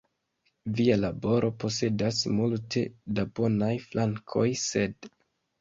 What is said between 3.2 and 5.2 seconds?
da bonaj flankoj, sed.